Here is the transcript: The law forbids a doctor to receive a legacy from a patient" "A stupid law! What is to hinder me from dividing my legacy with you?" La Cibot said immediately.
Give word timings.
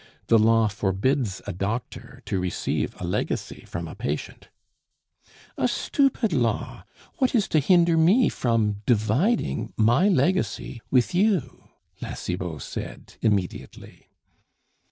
The 0.29 0.39
law 0.39 0.67
forbids 0.67 1.43
a 1.45 1.53
doctor 1.53 2.23
to 2.25 2.39
receive 2.39 2.99
a 2.99 3.03
legacy 3.03 3.65
from 3.67 3.87
a 3.87 3.93
patient" 3.93 4.49
"A 5.59 5.67
stupid 5.67 6.33
law! 6.33 6.85
What 7.19 7.35
is 7.35 7.47
to 7.49 7.59
hinder 7.59 7.95
me 7.97 8.27
from 8.27 8.81
dividing 8.87 9.73
my 9.77 10.07
legacy 10.09 10.81
with 10.89 11.13
you?" 11.13 11.65
La 12.01 12.15
Cibot 12.15 12.63
said 12.63 13.17
immediately. 13.21 14.09